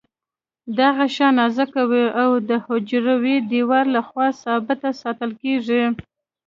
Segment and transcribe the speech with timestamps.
[0.77, 5.83] دا غشا نازکه وي او د حجروي دیوال له خوا ثابته ساتل کیږي.